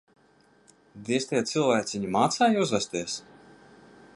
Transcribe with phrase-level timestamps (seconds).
[1.09, 3.19] Diez tie cilvēciņi mācēja uzvesties?